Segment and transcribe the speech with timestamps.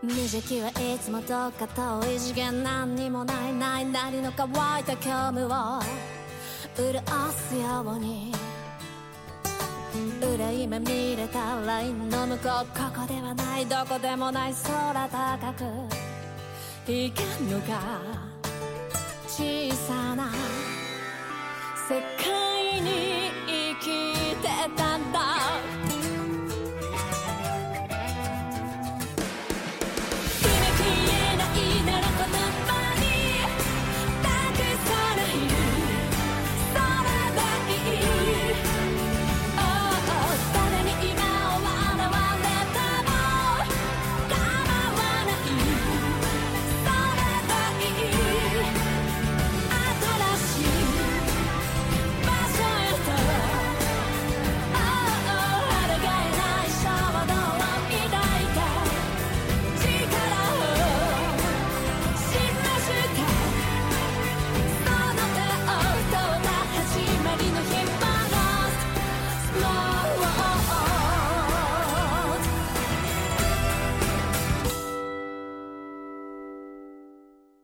[0.00, 4.48] 無邪気はいつもどっか遠い次元何にもないないなりの乾
[4.80, 5.80] いた虚無を
[6.76, 8.32] 潤すように。
[10.20, 15.64] 憂い目見れたラインの向こうここではないどこでもない空高く。
[16.86, 18.00] 光るのが
[19.26, 20.30] 小さな